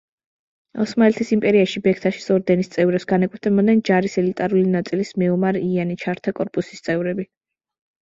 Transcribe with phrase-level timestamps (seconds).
[0.85, 7.33] ოსმალეთის იმპერიაში ბექთაშის ორდენის წევრებს განეკუთვნებოდნენ ჯარის ელიტარული ნაწილის მეომარ იანიჩართა კორპუსის წევრები.